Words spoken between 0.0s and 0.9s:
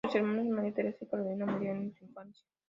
Sus hermanas María